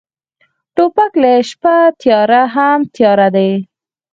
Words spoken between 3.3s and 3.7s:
دی.